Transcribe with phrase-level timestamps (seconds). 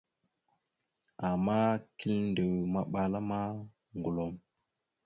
[1.27, 1.57] Ama
[1.97, 3.39] kiləndew maɓala ma,
[3.97, 4.33] ŋgəlom.